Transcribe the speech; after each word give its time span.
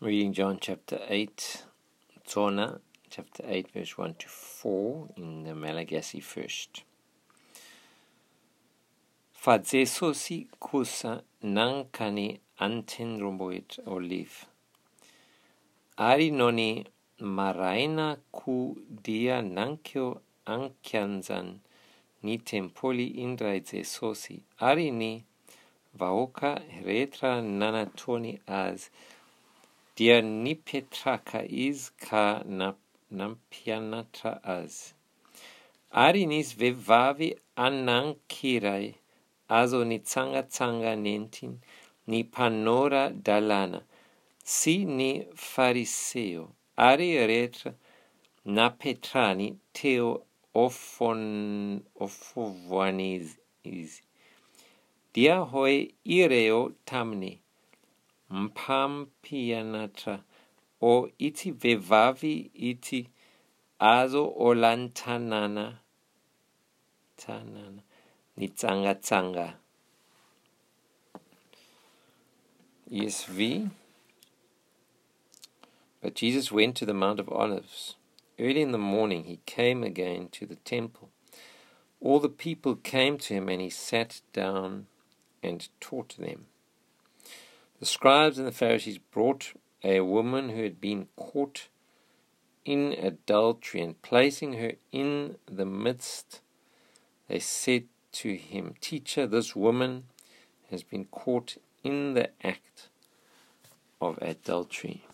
rjohn 0.00 0.58
ofazesosi 9.38 10.48
kusa 10.60 11.10
nankani 11.42 12.28
antenroboit 12.66 13.70
olife 13.94 14.46
arinoni 16.10 16.70
maraina 17.38 18.06
ku 18.38 18.56
dia 19.04 19.36
nankyo 19.56 20.06
ankianzan 20.54 21.48
ni 22.22 22.34
tempoli 22.38 23.06
indrai 23.24 23.60
zesosi 23.68 24.36
arini 24.68 25.12
vauka 26.00 26.50
retra 26.86 27.32
nana 27.60 27.82
tony 28.00 28.32
az 28.46 28.90
dia 29.98 30.18
nipetraka 30.44 31.40
izy 31.66 31.90
ka 32.04 32.22
anampianatra 32.42 34.32
azy 34.56 34.84
ary 36.04 36.22
nisy 36.30 36.52
vevavy 36.60 37.28
anankirai 37.66 38.86
azo 39.58 39.80
nitsangatsanga 39.90 40.92
nenti 41.06 41.46
ny 42.10 42.20
panora 42.34 43.02
dalana 43.26 43.80
si 44.54 44.76
ni 44.96 45.10
fariseo 45.50 46.44
ary 46.88 47.10
retra 47.30 47.70
napetrani 48.56 49.46
teo 49.78 50.10
ofovoani 52.04 53.08
izy 53.80 54.02
dia 55.14 55.36
hoe 55.50 55.76
ireo 56.18 56.62
tamne 56.88 57.32
mpampianatra 58.30 60.22
o 60.80 61.08
iti 61.18 61.50
vevavi 61.50 62.50
iti 62.54 63.06
azo 63.78 64.24
olantanana 64.46 65.66
tanan 67.20 67.74
nitsanga 68.38 68.92
tsanga 69.04 69.48
yes 72.98 73.18
v 73.34 73.68
but 76.00 76.14
jesus 76.14 76.52
went 76.52 76.76
to 76.76 76.84
the 76.86 76.92
mount 76.94 77.18
of 77.20 77.28
olives 77.30 77.96
early 78.38 78.60
in 78.60 78.72
the 78.72 78.78
morning 78.78 79.24
he 79.24 79.38
came 79.46 79.82
again 79.82 80.28
to 80.28 80.44
the 80.46 80.56
temple 80.56 81.08
all 82.00 82.20
the 82.20 82.28
people 82.28 82.76
came 82.76 83.16
to 83.18 83.34
him 83.34 83.48
and 83.48 83.60
he 83.60 83.70
sat 83.70 84.20
down 84.32 84.86
and 85.42 85.68
taught 85.80 86.16
them 86.18 86.46
the 87.80 87.86
scribes 87.86 88.38
and 88.38 88.46
the 88.46 88.52
pharisees 88.52 88.98
brought 88.98 89.52
a 89.84 90.00
woman 90.00 90.48
who 90.48 90.62
had 90.64 90.80
been 90.80 91.06
caught 91.14 91.68
in 92.64 92.92
adultery 92.92 93.80
and 93.80 94.00
placing 94.02 94.54
her 94.54 94.72
in 94.90 95.36
the 95.46 95.64
midst 95.64 96.40
they 97.28 97.38
said 97.38 97.84
to 98.10 98.34
him 98.34 98.74
teacher 98.80 99.26
this 99.26 99.54
woman 99.54 100.02
has 100.70 100.82
been 100.82 101.04
caught 101.04 101.56
in 101.84 102.14
the 102.14 102.28
act 102.44 102.88
of 104.00 104.18
adultery 104.20 105.04